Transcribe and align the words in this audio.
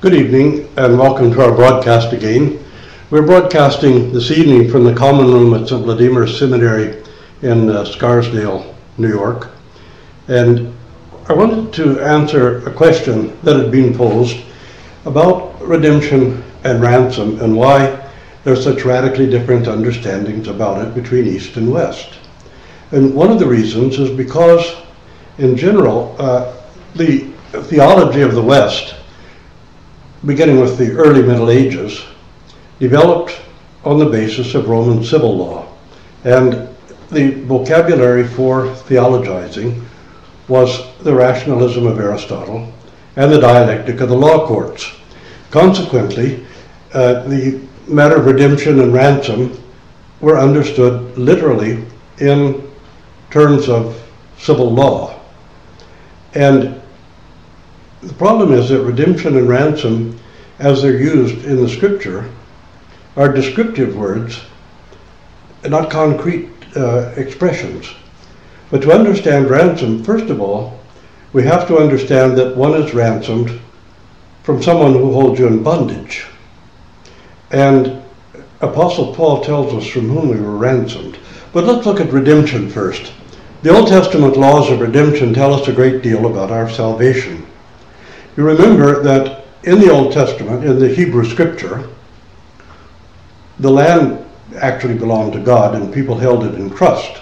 Good 0.00 0.14
evening 0.14 0.68
and 0.76 0.96
welcome 0.96 1.32
to 1.32 1.42
our 1.42 1.50
broadcast 1.50 2.12
again. 2.12 2.64
We're 3.10 3.26
broadcasting 3.26 4.12
this 4.12 4.30
evening 4.30 4.70
from 4.70 4.84
the 4.84 4.94
common 4.94 5.26
room 5.26 5.54
at 5.54 5.68
St. 5.68 5.82
Vladimir 5.82 6.28
Seminary 6.28 7.02
in 7.42 7.68
uh, 7.68 7.84
Scarsdale, 7.84 8.76
New 8.96 9.08
York. 9.08 9.48
And 10.28 10.72
I 11.28 11.32
wanted 11.32 11.72
to 11.72 11.98
answer 11.98 12.58
a 12.58 12.72
question 12.72 13.36
that 13.42 13.56
had 13.56 13.72
been 13.72 13.92
posed 13.92 14.36
about 15.04 15.60
redemption 15.60 16.44
and 16.62 16.80
ransom 16.80 17.40
and 17.40 17.56
why 17.56 18.08
there's 18.44 18.62
such 18.62 18.84
radically 18.84 19.28
different 19.28 19.66
understandings 19.66 20.46
about 20.46 20.86
it 20.86 20.94
between 20.94 21.26
East 21.26 21.56
and 21.56 21.72
West. 21.72 22.20
And 22.92 23.12
one 23.12 23.32
of 23.32 23.40
the 23.40 23.48
reasons 23.48 23.98
is 23.98 24.16
because, 24.16 24.76
in 25.38 25.56
general, 25.56 26.14
uh, 26.20 26.54
the 26.94 27.26
theology 27.64 28.20
of 28.20 28.36
the 28.36 28.42
West, 28.42 28.94
beginning 30.24 30.60
with 30.60 30.78
the 30.78 30.92
early 30.92 31.22
Middle 31.22 31.50
Ages, 31.50 32.04
developed 32.78 33.40
on 33.84 33.98
the 33.98 34.06
basis 34.06 34.54
of 34.54 34.68
Roman 34.68 35.04
civil 35.04 35.36
law. 35.36 35.66
And 36.24 36.68
the 37.10 37.30
vocabulary 37.44 38.26
for 38.26 38.66
theologizing 38.66 39.84
was 40.48 40.96
the 40.98 41.14
rationalism 41.14 41.86
of 41.86 41.98
Aristotle 41.98 42.72
and 43.16 43.32
the 43.32 43.40
dialectic 43.40 44.00
of 44.00 44.08
the 44.08 44.16
law 44.16 44.46
courts. 44.46 44.92
Consequently, 45.50 46.46
uh, 46.92 47.22
the 47.24 47.60
matter 47.86 48.16
of 48.16 48.26
redemption 48.26 48.80
and 48.80 48.92
ransom 48.92 49.62
were 50.20 50.38
understood 50.38 51.16
literally 51.16 51.84
in 52.18 52.70
terms 53.30 53.68
of 53.68 54.00
civil 54.38 54.70
law. 54.70 55.20
And 56.34 56.77
the 58.02 58.14
problem 58.14 58.52
is 58.52 58.68
that 58.68 58.82
redemption 58.82 59.36
and 59.36 59.48
ransom, 59.48 60.18
as 60.58 60.82
they're 60.82 61.00
used 61.00 61.44
in 61.44 61.56
the 61.56 61.68
scripture, 61.68 62.30
are 63.16 63.32
descriptive 63.32 63.96
words, 63.96 64.40
not 65.64 65.90
concrete 65.90 66.48
uh, 66.76 67.12
expressions. 67.16 67.92
But 68.70 68.82
to 68.82 68.92
understand 68.92 69.50
ransom, 69.50 70.04
first 70.04 70.26
of 70.26 70.40
all, 70.40 70.78
we 71.32 71.42
have 71.42 71.66
to 71.68 71.78
understand 71.78 72.36
that 72.38 72.56
one 72.56 72.74
is 72.74 72.94
ransomed 72.94 73.60
from 74.44 74.62
someone 74.62 74.92
who 74.92 75.12
holds 75.12 75.40
you 75.40 75.46
in 75.46 75.62
bondage. 75.62 76.26
And 77.50 78.02
Apostle 78.60 79.14
Paul 79.14 79.42
tells 79.42 79.74
us 79.74 79.86
from 79.86 80.08
whom 80.08 80.28
we 80.28 80.40
were 80.40 80.56
ransomed. 80.56 81.18
But 81.52 81.64
let's 81.64 81.86
look 81.86 82.00
at 82.00 82.12
redemption 82.12 82.70
first. 82.70 83.12
The 83.62 83.70
Old 83.70 83.88
Testament 83.88 84.36
laws 84.36 84.70
of 84.70 84.80
redemption 84.80 85.34
tell 85.34 85.52
us 85.52 85.66
a 85.66 85.72
great 85.72 86.02
deal 86.02 86.26
about 86.26 86.50
our 86.50 86.70
salvation. 86.70 87.47
You 88.38 88.44
remember 88.44 89.02
that 89.02 89.46
in 89.64 89.80
the 89.80 89.90
Old 89.90 90.12
Testament, 90.12 90.62
in 90.62 90.78
the 90.78 90.94
Hebrew 90.94 91.24
scripture, 91.24 91.88
the 93.58 93.68
land 93.68 94.24
actually 94.60 94.94
belonged 94.94 95.32
to 95.32 95.40
God 95.40 95.74
and 95.74 95.92
people 95.92 96.16
held 96.16 96.44
it 96.44 96.54
in 96.54 96.70
trust. 96.70 97.20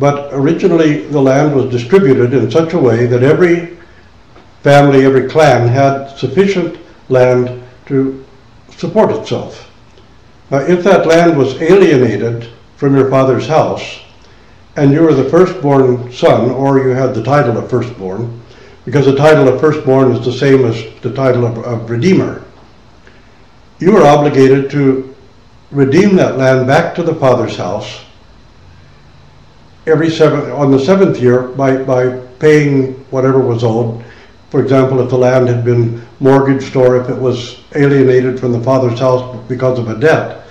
But 0.00 0.34
originally, 0.34 1.06
the 1.06 1.22
land 1.22 1.54
was 1.54 1.70
distributed 1.70 2.34
in 2.34 2.50
such 2.50 2.72
a 2.72 2.78
way 2.78 3.06
that 3.06 3.22
every 3.22 3.78
family, 4.64 5.04
every 5.04 5.28
clan 5.28 5.68
had 5.68 6.08
sufficient 6.16 6.80
land 7.08 7.62
to 7.86 8.26
support 8.76 9.12
itself. 9.12 9.70
Now, 10.50 10.58
if 10.58 10.82
that 10.82 11.06
land 11.06 11.38
was 11.38 11.54
alienated 11.62 12.48
from 12.78 12.96
your 12.96 13.10
father's 13.10 13.46
house, 13.46 14.00
and 14.74 14.90
you 14.90 15.02
were 15.02 15.14
the 15.14 15.30
firstborn 15.30 16.12
son, 16.12 16.50
or 16.50 16.80
you 16.80 16.88
had 16.88 17.14
the 17.14 17.22
title 17.22 17.56
of 17.56 17.70
firstborn, 17.70 18.40
because 18.84 19.06
the 19.06 19.16
title 19.16 19.48
of 19.48 19.60
firstborn 19.60 20.12
is 20.12 20.24
the 20.24 20.32
same 20.32 20.64
as 20.64 21.00
the 21.00 21.12
title 21.12 21.46
of, 21.46 21.58
of 21.58 21.90
redeemer, 21.90 22.44
you 23.78 23.96
are 23.96 24.06
obligated 24.06 24.70
to 24.70 25.14
redeem 25.70 26.16
that 26.16 26.36
land 26.36 26.66
back 26.66 26.94
to 26.94 27.02
the 27.02 27.14
father's 27.14 27.56
house 27.56 28.04
every 29.86 30.10
seven 30.10 30.50
on 30.50 30.70
the 30.70 30.78
seventh 30.78 31.18
year 31.18 31.42
by, 31.42 31.76
by 31.76 32.18
paying 32.38 32.94
whatever 33.10 33.40
was 33.40 33.64
owed. 33.64 34.04
For 34.50 34.62
example, 34.62 35.00
if 35.00 35.10
the 35.10 35.18
land 35.18 35.48
had 35.48 35.64
been 35.64 36.04
mortgaged 36.18 36.76
or 36.76 36.96
if 36.96 37.08
it 37.08 37.18
was 37.18 37.62
alienated 37.74 38.38
from 38.38 38.52
the 38.52 38.62
father's 38.62 38.98
house 38.98 39.38
because 39.48 39.78
of 39.78 39.88
a 39.88 39.98
debt, 39.98 40.46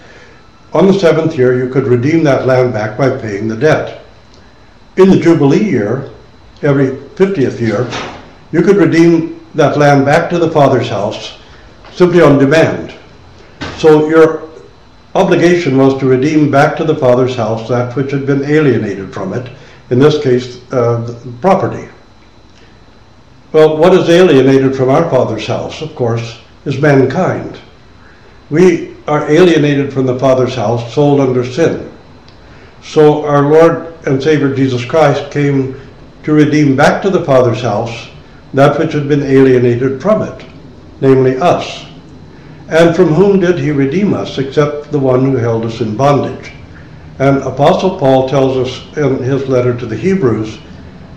on 0.74 0.88
the 0.88 0.94
seventh 0.94 1.38
year 1.38 1.58
you 1.58 1.72
could 1.72 1.88
redeem 1.88 2.24
that 2.24 2.46
land 2.46 2.74
back 2.74 2.98
by 2.98 3.10
paying 3.18 3.48
the 3.48 3.56
debt. 3.56 4.06
In 4.98 5.10
the 5.10 5.20
Jubilee 5.20 5.70
year, 5.70 6.12
every 6.62 6.92
50th 7.16 7.60
year, 7.60 7.90
you 8.52 8.62
could 8.62 8.78
redeem 8.78 9.46
that 9.56 9.78
land 9.78 10.06
back 10.06 10.30
to 10.30 10.40
the 10.40 10.52
father's 10.52 10.90
house 10.90 11.40
simply 11.92 12.22
on 12.22 12.38
demand. 12.38 12.96
So 13.78 14.10
your 14.10 14.50
obligation 15.16 15.78
was 15.78 16.00
to 16.00 16.06
redeem 16.06 16.52
back 16.52 16.76
to 16.78 16.84
the 16.84 16.96
father's 16.96 17.36
house 17.36 17.68
that 17.70 17.96
which 17.96 18.12
had 18.12 18.26
been 18.26 18.44
alienated 18.44 19.14
from 19.14 19.34
it, 19.34 19.52
in 19.90 20.00
this 20.00 20.22
case, 20.24 20.62
uh, 20.72 21.20
property. 21.42 21.90
Well, 23.52 23.78
what 23.78 23.94
is 23.94 24.10
alienated 24.10 24.76
from 24.76 24.90
our 24.90 25.10
father's 25.10 25.48
house, 25.48 25.82
of 25.82 25.96
course, 25.96 26.40
is 26.66 26.80
mankind. 26.80 27.60
We 28.50 28.96
are 29.08 29.30
alienated 29.30 29.92
from 29.92 30.06
the 30.06 30.20
father's 30.20 30.56
house, 30.56 30.94
sold 30.94 31.20
under 31.20 31.44
sin. 31.44 31.92
So 32.84 33.26
our 33.26 33.50
Lord 33.50 33.96
and 34.06 34.22
Savior 34.22 34.56
Jesus 34.56 34.86
Christ 34.86 35.32
came 35.32 35.80
to 36.24 36.34
redeem 36.34 36.76
back 36.76 37.02
to 37.02 37.10
the 37.10 37.26
father's 37.26 37.62
house 37.62 38.10
that 38.54 38.80
which 38.80 38.94
had 38.94 39.08
been 39.08 39.24
alienated 39.24 40.02
from 40.02 40.22
it, 40.22 40.46
namely 41.02 41.38
us. 41.38 41.86
And 42.70 42.96
from 42.96 43.08
whom 43.08 43.40
did 43.40 43.58
he 43.58 43.72
redeem 43.72 44.14
us 44.14 44.38
except 44.38 44.92
the 44.92 45.00
one 45.00 45.24
who 45.24 45.36
held 45.36 45.66
us 45.66 45.82
in 45.82 45.98
bondage? 45.98 46.52
And 47.20 47.40
Apostle 47.40 48.00
Paul 48.00 48.30
tells 48.30 48.58
us 48.58 48.98
in 48.98 49.22
his 49.22 49.48
letter 49.48 49.78
to 49.78 49.86
the 49.86 49.96
Hebrews 49.96 50.60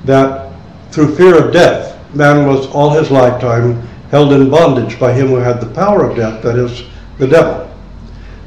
that 0.04 0.53
through 0.91 1.15
fear 1.15 1.43
of 1.43 1.53
death, 1.53 1.98
man 2.15 2.47
was 2.47 2.66
all 2.69 2.91
his 2.91 3.10
lifetime 3.10 3.81
held 4.10 4.32
in 4.32 4.50
bondage 4.50 4.99
by 4.99 5.12
him 5.12 5.28
who 5.28 5.37
had 5.37 5.60
the 5.60 5.75
power 5.75 6.04
of 6.04 6.16
death, 6.16 6.43
that 6.43 6.56
is, 6.56 6.84
the 7.19 7.26
devil. 7.26 7.70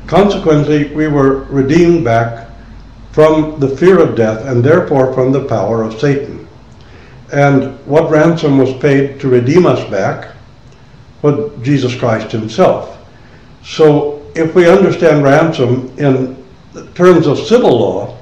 Consequently, 0.06 0.94
we 0.94 1.08
were 1.08 1.44
redeemed 1.46 2.04
back 2.04 2.50
from 3.12 3.60
the 3.60 3.76
fear 3.78 4.00
of 4.00 4.16
death 4.16 4.46
and 4.46 4.64
therefore 4.64 5.14
from 5.14 5.32
the 5.32 5.46
power 5.46 5.82
of 5.82 6.00
Satan. 6.00 6.45
And 7.32 7.78
what 7.86 8.10
ransom 8.10 8.58
was 8.58 8.74
paid 8.78 9.20
to 9.20 9.28
redeem 9.28 9.66
us 9.66 9.84
back? 9.90 10.36
Was 11.22 11.52
Jesus 11.64 11.96
Christ 11.96 12.32
himself. 12.32 12.98
So 13.64 14.22
if 14.36 14.54
we 14.54 14.70
understand 14.70 15.24
ransom 15.24 15.92
in 15.98 16.44
terms 16.94 17.26
of 17.26 17.40
civil 17.40 17.80
law, 17.80 18.18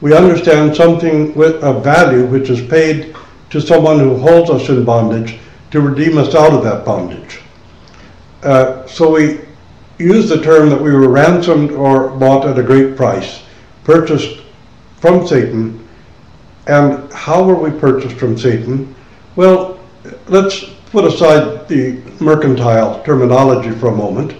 we 0.00 0.16
understand 0.16 0.74
something 0.74 1.34
with 1.34 1.62
a 1.62 1.78
value 1.80 2.26
which 2.26 2.50
is 2.50 2.60
paid 2.68 3.14
to 3.50 3.60
someone 3.60 4.00
who 4.00 4.16
holds 4.16 4.50
us 4.50 4.68
in 4.68 4.84
bondage 4.84 5.38
to 5.70 5.80
redeem 5.80 6.18
us 6.18 6.34
out 6.34 6.52
of 6.52 6.64
that 6.64 6.84
bondage. 6.84 7.40
Uh, 8.42 8.84
so 8.86 9.12
we 9.12 9.40
use 9.98 10.28
the 10.28 10.42
term 10.42 10.68
that 10.68 10.80
we 10.80 10.90
were 10.90 11.08
ransomed 11.08 11.70
or 11.70 12.10
bought 12.10 12.46
at 12.46 12.58
a 12.58 12.62
great 12.62 12.96
price, 12.96 13.42
purchased 13.84 14.40
from 15.00 15.26
Satan. 15.26 15.81
And 16.66 17.12
how 17.12 17.42
were 17.42 17.56
we 17.56 17.70
purchased 17.78 18.16
from 18.16 18.38
Satan? 18.38 18.94
Well, 19.36 19.80
let's 20.28 20.64
put 20.90 21.04
aside 21.04 21.66
the 21.68 22.00
mercantile 22.20 23.02
terminology 23.02 23.70
for 23.70 23.88
a 23.88 23.96
moment 23.96 24.34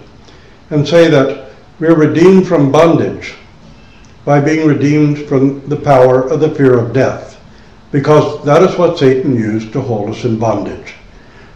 and 0.70 0.86
say 0.86 1.08
that 1.08 1.50
we're 1.80 1.96
redeemed 1.96 2.46
from 2.46 2.70
bondage 2.70 3.34
by 4.24 4.40
being 4.40 4.66
redeemed 4.66 5.26
from 5.26 5.66
the 5.68 5.76
power 5.76 6.28
of 6.28 6.40
the 6.40 6.54
fear 6.54 6.78
of 6.78 6.92
death, 6.92 7.40
because 7.90 8.44
that 8.44 8.62
is 8.62 8.78
what 8.78 8.98
Satan 8.98 9.34
used 9.34 9.72
to 9.72 9.80
hold 9.80 10.10
us 10.10 10.24
in 10.24 10.38
bondage. 10.38 10.94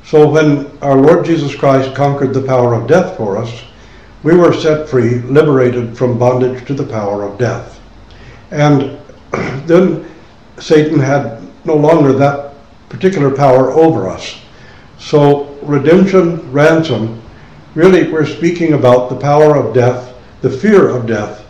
So 0.04 0.28
when 0.28 0.76
our 0.82 0.96
Lord 0.96 1.24
Jesus 1.24 1.54
Christ 1.54 1.94
conquered 1.94 2.34
the 2.34 2.42
power 2.42 2.74
of 2.74 2.88
death 2.88 3.16
for 3.16 3.36
us, 3.36 3.62
we 4.22 4.36
were 4.36 4.52
set 4.52 4.88
free, 4.88 5.18
liberated 5.20 5.96
from 5.96 6.18
bondage 6.18 6.66
to 6.66 6.74
the 6.74 6.86
power 6.86 7.22
of 7.22 7.38
death. 7.38 7.80
And 8.50 8.98
then 9.66 10.08
Satan 10.58 10.98
had 10.98 11.42
no 11.64 11.76
longer 11.76 12.12
that 12.12 12.54
particular 12.88 13.30
power 13.30 13.70
over 13.72 14.08
us. 14.08 14.40
So 14.98 15.56
redemption, 15.62 16.50
ransom, 16.52 17.22
Really, 17.76 18.10
we're 18.10 18.24
speaking 18.24 18.72
about 18.72 19.10
the 19.10 19.16
power 19.16 19.54
of 19.54 19.74
death, 19.74 20.14
the 20.40 20.48
fear 20.48 20.88
of 20.88 21.06
death 21.06 21.44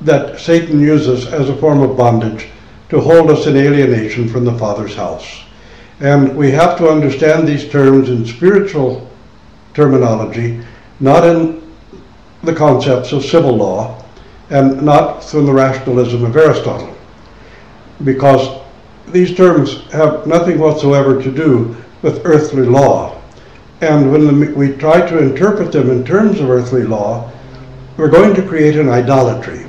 that 0.00 0.40
Satan 0.40 0.80
uses 0.80 1.32
as 1.32 1.48
a 1.48 1.56
form 1.58 1.82
of 1.82 1.96
bondage 1.96 2.48
to 2.88 3.00
hold 3.00 3.30
us 3.30 3.46
in 3.46 3.56
alienation 3.56 4.28
from 4.28 4.44
the 4.44 4.58
Father's 4.58 4.96
house. 4.96 5.44
And 6.00 6.36
we 6.36 6.50
have 6.50 6.76
to 6.78 6.88
understand 6.88 7.46
these 7.46 7.70
terms 7.70 8.08
in 8.08 8.26
spiritual 8.26 9.08
terminology, 9.72 10.60
not 10.98 11.24
in 11.24 11.62
the 12.42 12.52
concepts 12.52 13.12
of 13.12 13.24
civil 13.24 13.56
law, 13.56 14.02
and 14.50 14.82
not 14.82 15.22
through 15.22 15.46
the 15.46 15.52
rationalism 15.52 16.24
of 16.24 16.36
Aristotle. 16.36 16.93
Because 18.02 18.60
these 19.08 19.36
terms 19.36 19.90
have 19.92 20.26
nothing 20.26 20.58
whatsoever 20.58 21.22
to 21.22 21.30
do 21.30 21.76
with 22.02 22.24
earthly 22.24 22.66
law 22.66 23.14
And 23.80 24.10
when 24.10 24.54
we 24.54 24.72
try 24.72 25.06
to 25.06 25.18
interpret 25.18 25.72
them 25.72 25.90
in 25.90 26.04
terms 26.04 26.40
of 26.40 26.48
earthly 26.48 26.84
law, 26.84 27.30
we're 27.96 28.08
going 28.08 28.34
to 28.34 28.42
create 28.42 28.76
an 28.76 28.88
idolatry. 28.88 29.66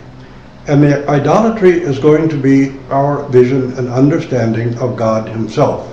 And 0.68 0.82
the 0.82 1.08
idolatry 1.10 1.82
is 1.82 2.00
going 2.00 2.30
to 2.30 2.38
be 2.38 2.78
our 2.90 3.28
vision 3.30 3.78
and 3.78 3.90
understanding 3.90 4.78
of 4.80 4.96
God 4.96 5.28
Himself. 5.28 5.90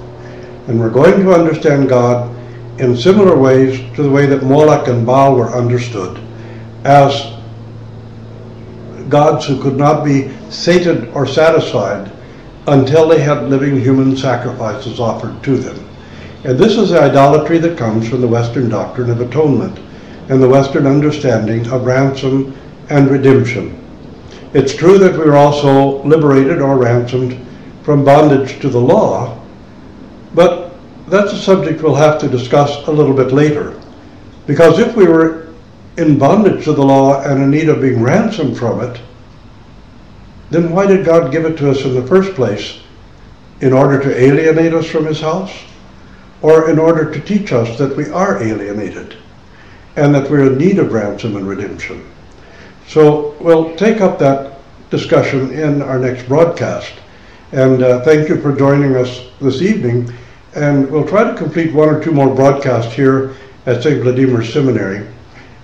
And 0.68 0.78
we're 0.78 0.90
going 0.90 1.20
to 1.24 1.32
understand 1.32 1.88
God 1.88 2.30
in 2.80 2.96
similar 2.96 3.36
ways 3.36 3.80
to 3.96 4.02
the 4.02 4.10
way 4.10 4.26
that 4.26 4.44
Moloch 4.44 4.88
and 4.88 5.04
Baal 5.04 5.34
were 5.34 5.50
understood 5.50 6.20
as 6.84 7.32
gods 9.08 9.46
who 9.46 9.60
could 9.60 9.76
not 9.76 10.04
be 10.04 10.32
sated 10.48 11.08
or 11.08 11.26
satisfied 11.26 12.10
until 12.66 13.08
they 13.08 13.20
had 13.20 13.48
living 13.48 13.78
human 13.78 14.16
sacrifices 14.16 15.00
offered 15.00 15.42
to 15.42 15.56
them. 15.56 15.88
And 16.44 16.58
this 16.58 16.76
is 16.76 16.90
the 16.90 17.00
idolatry 17.00 17.58
that 17.58 17.78
comes 17.78 18.08
from 18.08 18.20
the 18.20 18.28
Western 18.28 18.68
doctrine 18.68 19.10
of 19.10 19.20
atonement 19.20 19.78
and 20.28 20.42
the 20.42 20.48
Western 20.48 20.86
understanding 20.86 21.68
of 21.70 21.84
ransom 21.84 22.56
and 22.88 23.10
redemption. 23.10 23.78
It's 24.54 24.74
true 24.74 24.98
that 24.98 25.12
we 25.12 25.24
were 25.24 25.36
also 25.36 26.02
liberated 26.04 26.60
or 26.60 26.76
ransomed 26.76 27.38
from 27.82 28.04
bondage 28.04 28.60
to 28.60 28.68
the 28.68 28.80
law, 28.80 29.40
but 30.34 30.74
that's 31.08 31.32
a 31.32 31.38
subject 31.38 31.82
we'll 31.82 31.94
have 31.94 32.20
to 32.20 32.28
discuss 32.28 32.86
a 32.86 32.90
little 32.90 33.14
bit 33.14 33.32
later. 33.32 33.80
Because 34.46 34.78
if 34.78 34.96
we 34.96 35.06
were 35.06 35.48
in 35.96 36.18
bondage 36.18 36.64
to 36.64 36.72
the 36.72 36.82
law 36.82 37.22
and 37.22 37.42
in 37.42 37.50
need 37.50 37.68
of 37.68 37.80
being 37.80 38.02
ransomed 38.02 38.56
from 38.56 38.80
it, 38.80 39.00
then 40.52 40.70
why 40.72 40.86
did 40.86 41.04
God 41.04 41.32
give 41.32 41.44
it 41.44 41.56
to 41.58 41.70
us 41.70 41.84
in 41.84 41.94
the 41.94 42.06
first 42.06 42.34
place? 42.34 42.80
In 43.60 43.72
order 43.72 44.00
to 44.02 44.20
alienate 44.20 44.74
us 44.74 44.86
from 44.86 45.06
His 45.06 45.20
house? 45.20 45.52
Or 46.42 46.68
in 46.68 46.78
order 46.78 47.12
to 47.12 47.20
teach 47.20 47.52
us 47.52 47.78
that 47.78 47.96
we 47.96 48.10
are 48.10 48.42
alienated 48.42 49.16
and 49.94 50.14
that 50.14 50.28
we're 50.30 50.52
in 50.52 50.58
need 50.58 50.78
of 50.78 50.92
ransom 50.92 51.36
and 51.36 51.46
redemption? 51.46 52.04
So 52.88 53.36
we'll 53.40 53.76
take 53.76 54.00
up 54.00 54.18
that 54.18 54.58
discussion 54.90 55.52
in 55.52 55.80
our 55.80 55.98
next 55.98 56.28
broadcast. 56.28 56.92
And 57.52 57.82
uh, 57.82 58.00
thank 58.00 58.28
you 58.28 58.40
for 58.40 58.54
joining 58.54 58.96
us 58.96 59.26
this 59.40 59.62
evening. 59.62 60.12
And 60.54 60.90
we'll 60.90 61.08
try 61.08 61.24
to 61.24 61.34
complete 61.34 61.72
one 61.72 61.88
or 61.88 62.02
two 62.02 62.12
more 62.12 62.34
broadcasts 62.34 62.92
here 62.92 63.34
at 63.66 63.82
St. 63.82 64.02
Vladimir 64.02 64.44
Seminary. 64.44 65.06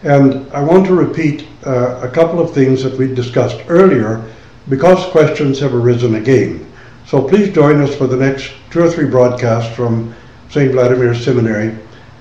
And 0.02 0.50
I 0.52 0.62
want 0.62 0.86
to 0.86 0.94
repeat 0.94 1.46
uh, 1.66 2.00
a 2.02 2.08
couple 2.08 2.40
of 2.40 2.54
things 2.54 2.82
that 2.84 2.96
we 2.96 3.12
discussed 3.12 3.58
earlier 3.68 4.24
because 4.68 5.04
questions 5.10 5.58
have 5.60 5.74
arisen 5.74 6.16
again. 6.16 6.70
So 7.06 7.26
please 7.26 7.54
join 7.54 7.80
us 7.80 7.94
for 7.94 8.06
the 8.06 8.16
next 8.16 8.52
two 8.70 8.82
or 8.82 8.90
three 8.90 9.06
broadcasts 9.06 9.74
from 9.74 10.14
St. 10.50 10.72
Vladimir 10.72 11.14
Seminary, 11.14 11.76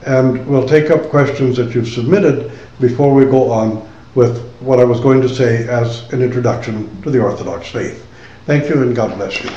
and 0.05 0.45
we'll 0.47 0.67
take 0.67 0.89
up 0.89 1.09
questions 1.09 1.57
that 1.57 1.75
you've 1.75 1.89
submitted 1.89 2.51
before 2.79 3.13
we 3.13 3.25
go 3.25 3.51
on 3.51 3.87
with 4.15 4.41
what 4.61 4.79
I 4.79 4.83
was 4.83 4.99
going 4.99 5.21
to 5.21 5.29
say 5.29 5.67
as 5.67 6.11
an 6.13 6.21
introduction 6.21 7.01
to 7.01 7.11
the 7.11 7.21
Orthodox 7.21 7.67
faith. 7.67 8.07
Thank 8.45 8.69
you 8.69 8.81
and 8.81 8.95
God 8.95 9.15
bless 9.17 9.43
you. 9.43 9.49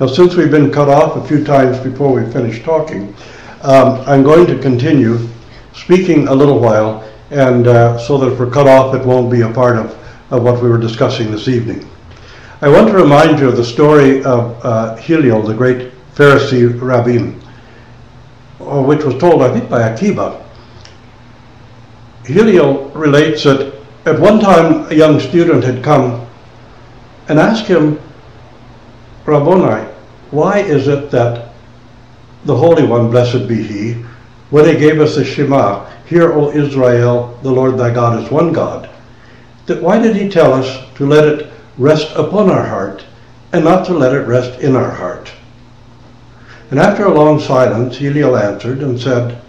Now, 0.00 0.06
since 0.06 0.36
we've 0.36 0.50
been 0.50 0.70
cut 0.70 0.88
off 0.88 1.16
a 1.16 1.26
few 1.26 1.42
times 1.42 1.76
before 1.80 2.12
we 2.12 2.30
finish 2.30 2.62
talking, 2.62 3.16
um, 3.62 4.00
I'm 4.06 4.22
going 4.22 4.46
to 4.46 4.58
continue 4.58 5.28
speaking 5.72 6.28
a 6.28 6.34
little 6.34 6.58
while, 6.58 7.08
and 7.30 7.66
uh, 7.66 7.98
so 7.98 8.18
that 8.18 8.32
if 8.32 8.38
we're 8.38 8.50
cut 8.50 8.66
off, 8.66 8.94
it 8.94 9.04
won't 9.04 9.30
be 9.30 9.42
a 9.42 9.50
part 9.52 9.76
of, 9.76 9.96
of 10.32 10.42
what 10.42 10.62
we 10.62 10.68
were 10.68 10.78
discussing 10.78 11.30
this 11.30 11.48
evening. 11.48 11.88
I 12.60 12.68
want 12.68 12.88
to 12.88 12.94
remind 12.94 13.38
you 13.38 13.48
of 13.48 13.56
the 13.56 13.64
story 13.64 14.22
of 14.24 14.64
uh, 14.64 14.96
Hillel, 14.96 15.42
the 15.42 15.54
great 15.54 15.92
Pharisee 16.14 16.80
rabbin, 16.80 17.40
uh, 18.60 18.82
which 18.82 19.04
was 19.04 19.16
told, 19.18 19.42
I 19.42 19.52
think, 19.52 19.70
by 19.70 19.82
Akiba. 19.82 20.44
Hillel 22.24 22.90
relates 22.90 23.44
that 23.44 23.74
at 24.04 24.18
one 24.18 24.40
time 24.40 24.90
a 24.90 24.94
young 24.94 25.20
student 25.20 25.64
had 25.64 25.82
come 25.82 26.26
and 27.28 27.38
asked 27.38 27.66
him, 27.66 28.00
Rabboni, 29.24 29.84
why 30.30 30.60
is 30.60 30.88
it 30.88 31.10
that 31.10 31.52
the 32.48 32.56
Holy 32.56 32.82
One, 32.82 33.10
blessed 33.10 33.46
be 33.46 33.62
He, 33.62 33.92
when 34.48 34.64
He 34.64 34.80
gave 34.80 35.02
us 35.02 35.16
the 35.16 35.24
Shema, 35.24 35.84
Hear, 36.06 36.32
O 36.32 36.50
Israel, 36.50 37.38
the 37.42 37.52
Lord 37.52 37.76
thy 37.76 37.92
God 37.92 38.24
is 38.24 38.30
one 38.30 38.54
God. 38.54 38.88
That 39.66 39.82
why 39.82 39.98
did 39.98 40.16
He 40.16 40.30
tell 40.30 40.54
us 40.54 40.88
to 40.94 41.04
let 41.04 41.28
it 41.28 41.52
rest 41.76 42.10
upon 42.16 42.50
our 42.50 42.64
heart 42.64 43.04
and 43.52 43.62
not 43.62 43.84
to 43.84 43.92
let 43.92 44.14
it 44.14 44.26
rest 44.26 44.60
in 44.60 44.76
our 44.76 44.90
heart? 44.90 45.30
And 46.70 46.80
after 46.80 47.04
a 47.04 47.12
long 47.12 47.38
silence, 47.38 47.98
Hillel 47.98 48.38
answered 48.38 48.78
and 48.78 48.98
said, 48.98 49.42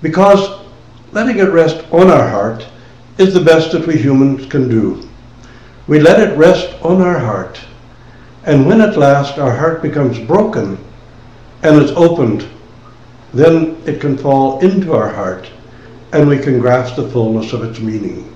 Because 0.00 0.64
letting 1.12 1.38
it 1.38 1.52
rest 1.52 1.84
on 1.92 2.08
our 2.08 2.30
heart 2.30 2.66
is 3.18 3.34
the 3.34 3.44
best 3.44 3.72
that 3.72 3.86
we 3.86 3.98
humans 3.98 4.46
can 4.46 4.70
do. 4.70 5.06
We 5.86 6.00
let 6.00 6.18
it 6.18 6.38
rest 6.38 6.82
on 6.82 7.02
our 7.02 7.18
heart, 7.18 7.60
and 8.44 8.66
when 8.66 8.80
at 8.80 8.96
last 8.96 9.36
our 9.38 9.54
heart 9.54 9.82
becomes 9.82 10.18
broken 10.18 10.82
and 11.62 11.80
it's 11.80 11.92
opened, 11.92 12.48
then 13.32 13.80
it 13.86 14.00
can 14.00 14.16
fall 14.16 14.60
into 14.60 14.92
our 14.92 15.08
heart 15.08 15.50
and 16.12 16.28
we 16.28 16.38
can 16.38 16.60
grasp 16.60 16.96
the 16.96 17.08
fullness 17.08 17.52
of 17.52 17.62
its 17.62 17.80
meaning. 17.80 18.28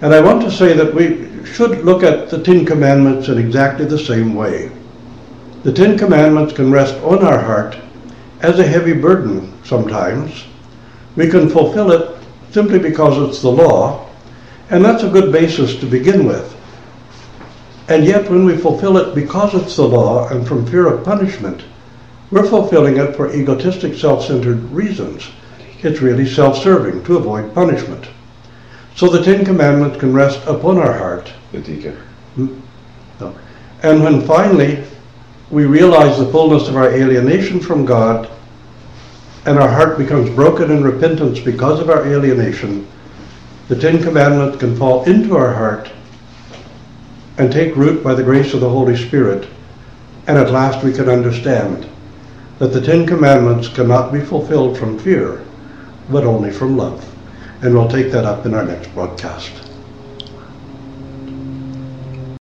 And 0.00 0.12
I 0.12 0.20
want 0.20 0.42
to 0.42 0.50
say 0.50 0.72
that 0.72 0.92
we 0.92 1.44
should 1.44 1.84
look 1.84 2.02
at 2.02 2.28
the 2.28 2.42
Ten 2.42 2.66
Commandments 2.66 3.28
in 3.28 3.38
exactly 3.38 3.84
the 3.84 3.98
same 3.98 4.34
way. 4.34 4.70
The 5.62 5.72
Ten 5.72 5.96
Commandments 5.96 6.52
can 6.52 6.72
rest 6.72 6.96
on 7.04 7.24
our 7.24 7.38
heart 7.38 7.76
as 8.40 8.58
a 8.58 8.66
heavy 8.66 8.94
burden 8.94 9.52
sometimes. 9.64 10.44
We 11.14 11.28
can 11.28 11.48
fulfill 11.48 11.92
it 11.92 12.18
simply 12.50 12.80
because 12.80 13.28
it's 13.28 13.42
the 13.42 13.50
law, 13.50 14.08
and 14.70 14.84
that's 14.84 15.04
a 15.04 15.10
good 15.10 15.30
basis 15.30 15.76
to 15.76 15.86
begin 15.86 16.26
with. 16.26 16.56
And 17.88 18.04
yet, 18.04 18.28
when 18.28 18.44
we 18.44 18.56
fulfill 18.56 18.96
it 18.96 19.14
because 19.14 19.54
it's 19.54 19.76
the 19.76 19.86
law 19.86 20.28
and 20.28 20.46
from 20.46 20.66
fear 20.66 20.86
of 20.86 21.04
punishment, 21.04 21.62
we're 22.32 22.48
fulfilling 22.48 22.96
it 22.96 23.14
for 23.14 23.32
egotistic, 23.32 23.94
self 23.94 24.24
centered 24.24 24.58
reasons. 24.72 25.28
It's 25.82 26.00
really 26.00 26.26
self 26.26 26.56
serving 26.56 27.04
to 27.04 27.18
avoid 27.18 27.54
punishment. 27.54 28.08
So 28.96 29.08
the 29.08 29.22
Ten 29.22 29.44
Commandments 29.44 29.98
can 29.98 30.12
rest 30.14 30.44
upon 30.46 30.78
our 30.78 30.92
heart. 30.92 31.28
Hmm? 32.34 32.58
And 33.82 34.02
when 34.02 34.22
finally 34.22 34.82
we 35.50 35.66
realize 35.66 36.18
the 36.18 36.30
fullness 36.32 36.68
of 36.68 36.76
our 36.76 36.88
alienation 36.88 37.60
from 37.60 37.84
God 37.84 38.30
and 39.44 39.58
our 39.58 39.68
heart 39.68 39.98
becomes 39.98 40.30
broken 40.30 40.70
in 40.70 40.82
repentance 40.82 41.38
because 41.38 41.80
of 41.80 41.90
our 41.90 42.06
alienation, 42.06 42.88
the 43.68 43.76
Ten 43.76 44.02
Commandments 44.02 44.58
can 44.58 44.74
fall 44.76 45.04
into 45.04 45.36
our 45.36 45.52
heart 45.52 45.90
and 47.36 47.52
take 47.52 47.76
root 47.76 48.02
by 48.02 48.14
the 48.14 48.22
grace 48.22 48.54
of 48.54 48.60
the 48.60 48.68
Holy 48.68 48.96
Spirit, 48.96 49.48
and 50.26 50.38
at 50.38 50.50
last 50.50 50.82
we 50.82 50.92
can 50.92 51.08
understand 51.08 51.91
that 52.62 52.72
the 52.72 52.80
Ten 52.80 53.04
Commandments 53.04 53.66
cannot 53.66 54.12
be 54.12 54.20
fulfilled 54.20 54.78
from 54.78 54.96
fear, 54.96 55.44
but 56.08 56.22
only 56.22 56.52
from 56.52 56.76
love. 56.76 57.04
And 57.60 57.74
we'll 57.74 57.88
take 57.88 58.12
that 58.12 58.24
up 58.24 58.46
in 58.46 58.54
our 58.54 58.64
next 58.64 58.94
broadcast. 58.94 59.71